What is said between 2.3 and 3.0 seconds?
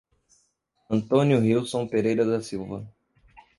Silva